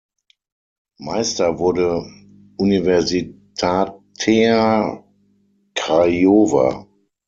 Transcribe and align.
Meister 0.99 1.59
wurde 1.59 2.11
Universitatea 2.57 3.87
Craiova. 5.75 6.87